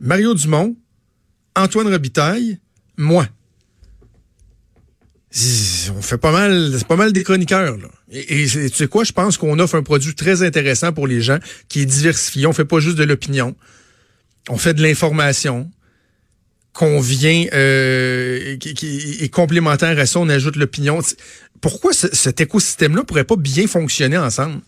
Mario 0.00 0.34
Dumont, 0.34 0.76
Antoine 1.54 1.88
Robitaille, 1.88 2.58
moi. 2.96 3.26
On 5.96 6.02
fait 6.02 6.18
pas 6.18 6.32
mal, 6.32 6.74
c'est 6.76 6.86
pas 6.86 6.96
mal 6.96 7.12
des 7.12 7.22
chroniqueurs. 7.22 7.78
Là. 7.78 7.88
Et, 8.10 8.46
tu 8.46 8.68
sais 8.68 8.86
quoi, 8.86 9.04
je 9.04 9.12
pense 9.12 9.38
qu'on 9.38 9.58
offre 9.58 9.76
un 9.76 9.82
produit 9.82 10.14
très 10.14 10.42
intéressant 10.42 10.92
pour 10.92 11.06
les 11.06 11.22
gens, 11.22 11.38
qui 11.68 11.80
est 11.80 11.86
diversifié. 11.86 12.46
On 12.46 12.52
fait 12.52 12.66
pas 12.66 12.80
juste 12.80 12.98
de 12.98 13.04
l'opinion, 13.04 13.56
on 14.48 14.58
fait 14.58 14.74
de 14.74 14.82
l'information 14.82 15.70
qu'on 16.72 17.02
euh, 17.02 18.56
qui, 18.56 19.18
est 19.20 19.28
complémentaire 19.28 19.98
à 19.98 20.06
ça. 20.06 20.20
On 20.20 20.28
ajoute 20.28 20.56
l'opinion. 20.56 21.00
Pourquoi 21.60 21.92
cet 21.92 22.40
écosystème-là 22.40 23.04
pourrait 23.04 23.24
pas 23.24 23.36
bien 23.36 23.66
fonctionner 23.66 24.18
ensemble? 24.18 24.60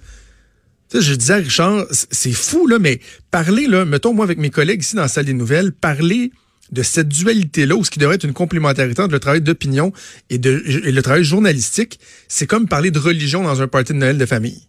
Tu 0.90 0.98
sais, 0.98 1.02
je 1.02 1.14
disais 1.14 1.32
à 1.32 1.36
Richard, 1.36 1.86
c'est 1.90 2.32
fou 2.32 2.66
là, 2.66 2.78
mais 2.78 3.00
parler 3.30 3.66
là, 3.66 3.84
mettons 3.84 4.12
moi 4.12 4.24
avec 4.24 4.38
mes 4.38 4.50
collègues 4.50 4.82
ici 4.82 4.96
dans 4.96 5.02
la 5.02 5.08
salle 5.08 5.24
des 5.24 5.32
nouvelles, 5.32 5.72
parler 5.72 6.30
de 6.74 6.82
cette 6.82 7.08
dualité-là, 7.08 7.76
ou 7.76 7.84
ce 7.84 7.90
qui 7.90 7.98
devrait 7.98 8.16
être 8.16 8.24
une 8.24 8.32
complémentarité 8.32 9.00
entre 9.00 9.12
le 9.12 9.20
travail 9.20 9.40
d'opinion 9.40 9.92
et, 10.28 10.38
de, 10.38 10.50
le 10.50 11.02
travail 11.02 11.24
journalistique, 11.24 12.00
c'est 12.28 12.46
comme 12.46 12.68
parler 12.68 12.90
de 12.90 12.98
religion 12.98 13.42
dans 13.42 13.62
un 13.62 13.68
party 13.68 13.92
de 13.92 13.98
Noël 13.98 14.18
de 14.18 14.26
famille. 14.26 14.68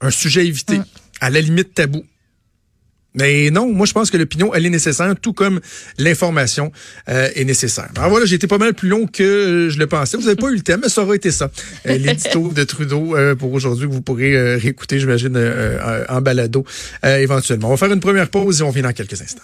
Un 0.00 0.10
sujet 0.10 0.46
évité, 0.46 0.80
à 1.20 1.30
la 1.30 1.40
limite 1.40 1.74
tabou. 1.74 2.04
Mais 3.14 3.50
non, 3.50 3.70
moi 3.70 3.84
je 3.84 3.92
pense 3.92 4.10
que 4.10 4.16
l'opinion, 4.16 4.54
elle 4.54 4.64
est 4.64 4.70
nécessaire, 4.70 5.14
tout 5.20 5.34
comme 5.34 5.60
l'information 5.98 6.72
euh, 7.10 7.28
est 7.34 7.44
nécessaire. 7.44 7.90
Alors 7.96 8.08
voilà, 8.08 8.24
j'ai 8.24 8.36
été 8.36 8.46
pas 8.46 8.56
mal 8.56 8.72
plus 8.72 8.88
long 8.88 9.06
que 9.06 9.68
je 9.70 9.78
le 9.78 9.86
pensais. 9.86 10.16
Vous 10.16 10.22
n'avez 10.22 10.36
pas 10.36 10.48
eu 10.48 10.56
le 10.56 10.62
thème, 10.62 10.80
mais 10.82 10.88
ça 10.88 11.02
aura 11.02 11.14
été 11.14 11.30
ça. 11.30 11.50
Euh, 11.86 11.98
l'édito 11.98 12.48
de 12.54 12.64
Trudeau 12.64 13.14
euh, 13.14 13.34
pour 13.34 13.52
aujourd'hui 13.52 13.86
que 13.86 13.92
vous 13.92 14.00
pourrez 14.00 14.56
réécouter, 14.56 14.98
j'imagine, 14.98 15.38
en 16.08 16.20
balado 16.22 16.64
éventuellement. 17.02 17.68
On 17.68 17.72
va 17.72 17.76
faire 17.76 17.92
une 17.92 18.00
première 18.00 18.30
pause 18.30 18.60
et 18.60 18.64
on 18.64 18.70
vient 18.70 18.82
dans 18.82 18.92
quelques 18.92 19.20
instants. 19.20 19.42